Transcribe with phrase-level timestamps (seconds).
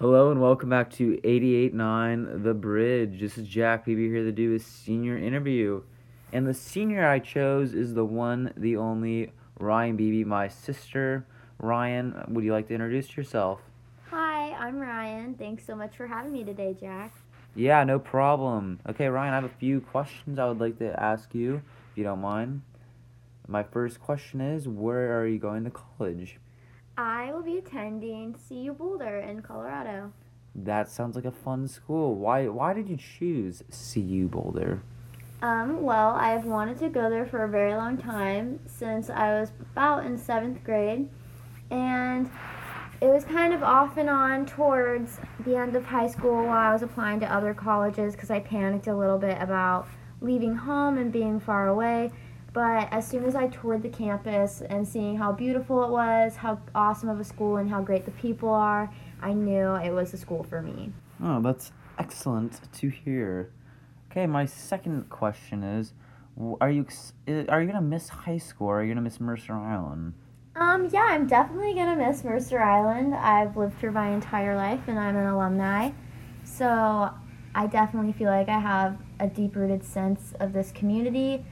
[0.00, 3.20] Hello and welcome back to 88.9 The Bridge.
[3.20, 5.82] This is Jack Beebe here to do a senior interview.
[6.32, 11.26] And the senior I chose is the one, the only Ryan Beebe, my sister.
[11.58, 13.60] Ryan, would you like to introduce yourself?
[14.08, 15.34] Hi, I'm Ryan.
[15.34, 17.12] Thanks so much for having me today, Jack.
[17.54, 18.80] Yeah, no problem.
[18.88, 21.56] Okay, Ryan, I have a few questions I would like to ask you,
[21.92, 22.62] if you don't mind.
[23.46, 26.38] My first question is Where are you going to college?
[27.00, 29.69] I will be attending CU Boulder in Colorado.
[30.54, 32.14] That sounds like a fun school.
[32.14, 34.82] Why why did you choose CU Boulder?
[35.42, 39.52] Um, well, I've wanted to go there for a very long time since I was
[39.72, 41.08] about in seventh grade,
[41.70, 42.30] and
[43.00, 46.72] it was kind of off and on towards the end of high school while I
[46.72, 49.88] was applying to other colleges because I panicked a little bit about
[50.20, 52.10] leaving home and being far away.
[52.52, 56.60] But as soon as I toured the campus and seeing how beautiful it was, how
[56.74, 58.92] awesome of a school, and how great the people are,
[59.22, 60.92] I knew it was the school for me.
[61.22, 63.50] Oh, that's excellent to hear.
[64.10, 65.92] Okay, my second question is,
[66.60, 66.86] are you
[67.48, 68.68] are you gonna miss high school?
[68.68, 70.14] Or are you gonna miss Mercer Island?
[70.56, 73.14] Um, yeah, I'm definitely gonna miss Mercer Island.
[73.14, 75.90] I've lived here my entire life, and I'm an alumni,
[76.44, 77.10] so
[77.54, 81.44] I definitely feel like I have a deep-rooted sense of this community,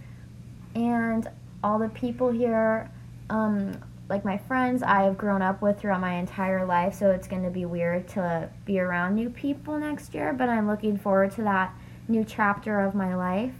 [0.74, 1.28] and
[1.62, 2.90] all the people here.
[3.30, 3.72] Um,
[4.08, 7.50] like my friends, I have grown up with throughout my entire life, so it's gonna
[7.50, 10.32] be weird to be around new people next year.
[10.32, 11.74] But I'm looking forward to that
[12.08, 13.54] new chapter of my life.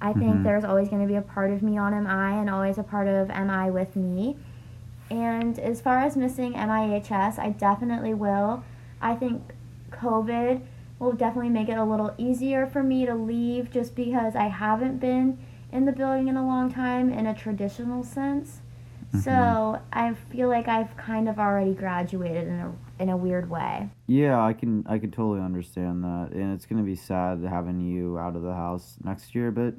[0.00, 0.44] I think Mhm.
[0.44, 3.06] there's always going to be a part of me on MI and always a part
[3.06, 4.36] of MI with me.
[5.10, 8.62] And as far as missing MIHS, I definitely will.
[9.02, 9.52] I think
[9.90, 10.62] COVID
[10.98, 15.00] will definitely make it a little easier for me to leave just because I haven't
[15.00, 15.38] been
[15.72, 18.60] in the building in a long time in a traditional sense.
[19.18, 22.72] So I feel like I've kind of already graduated in a
[23.02, 23.90] in a weird way.
[24.06, 28.18] Yeah, I can I can totally understand that, and it's gonna be sad having you
[28.18, 29.50] out of the house next year.
[29.50, 29.74] But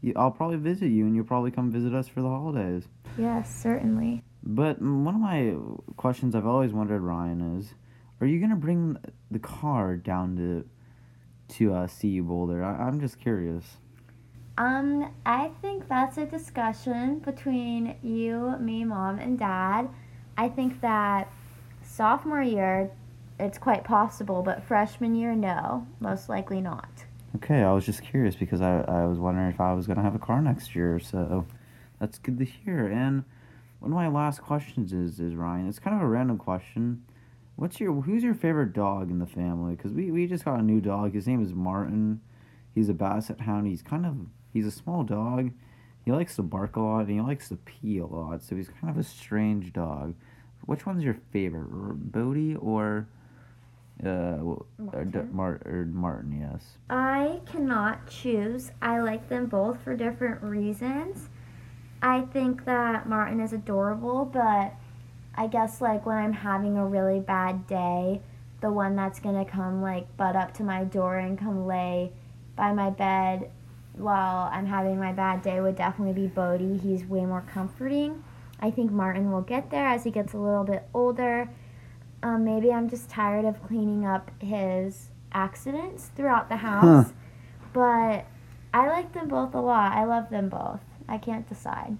[0.00, 2.84] you, I'll probably visit you, and you'll probably come visit us for the holidays.
[3.18, 4.22] Yes, certainly.
[4.44, 5.56] But one of my
[5.96, 7.74] questions I've always wondered, Ryan, is,
[8.20, 8.96] are you gonna bring
[9.30, 10.64] the car down to
[11.56, 12.62] to uh, CU Boulder?
[12.62, 13.64] I, I'm just curious.
[14.58, 19.88] Um, I think that's a discussion between you, me, mom, and dad.
[20.36, 21.32] I think that
[21.82, 22.90] sophomore year,
[23.40, 26.88] it's quite possible, but freshman year, no, most likely not.
[27.36, 30.14] Okay, I was just curious because I, I was wondering if I was gonna have
[30.14, 31.46] a car next year, so
[31.98, 32.86] that's good to hear.
[32.86, 33.24] And
[33.78, 35.68] one of my last questions is is Ryan.
[35.68, 37.04] It's kind of a random question.
[37.56, 39.76] What's your who's your favorite dog in the family?
[39.76, 41.14] Because we, we just got a new dog.
[41.14, 42.20] His name is Martin.
[42.74, 43.66] He's a basset hound.
[43.66, 44.16] He's kind of
[44.52, 45.52] he's a small dog.
[46.04, 48.42] He likes to bark a lot and he likes to pee a lot.
[48.42, 50.14] So he's kind of a strange dog.
[50.66, 51.68] Which one's your favorite,
[52.12, 53.08] Bodie or
[54.04, 56.40] uh, w- or, Mar- or Martin?
[56.40, 56.78] Yes.
[56.90, 58.72] I cannot choose.
[58.80, 61.28] I like them both for different reasons.
[62.00, 64.74] I think that Martin is adorable, but
[65.34, 68.20] I guess like when I'm having a really bad day,
[68.60, 72.12] the one that's gonna come like butt up to my door and come lay
[72.56, 73.50] by my bed
[73.94, 76.78] while I'm having my bad day would definitely be Bodie.
[76.78, 78.24] He's way more comforting.
[78.60, 81.48] I think Martin will get there as he gets a little bit older.
[82.22, 87.12] Um, maybe I'm just tired of cleaning up his accidents throughout the house.
[87.72, 88.26] But
[88.74, 89.92] I like them both a lot.
[89.92, 90.80] I love them both.
[91.08, 91.96] I can't decide.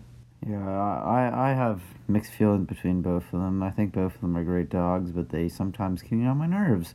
[0.47, 3.63] Yeah, I, I have mixed feelings between both of them.
[3.63, 6.47] I think both of them are great dogs, but they sometimes can get on my
[6.47, 6.95] nerves.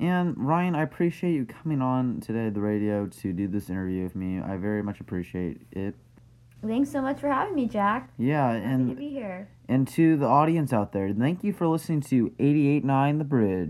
[0.00, 4.02] And Ryan, I appreciate you coming on today at the radio to do this interview
[4.02, 4.40] with me.
[4.40, 5.94] I very much appreciate it.
[6.64, 8.10] Thanks so much for having me, Jack.
[8.18, 9.48] Yeah, Happy to be here.
[9.68, 13.60] and to the audience out there, thank you for listening to 88.9 The Bridge.